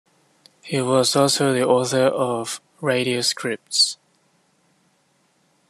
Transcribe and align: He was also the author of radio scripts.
He 0.63 0.81
was 0.81 1.15
also 1.15 1.53
the 1.53 1.63
author 1.63 2.05
of 2.07 2.59
radio 2.81 3.21
scripts. 3.21 3.97